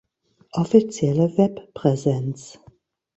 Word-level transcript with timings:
Offizielle 0.53 1.37
Webpräsenz 1.37 2.57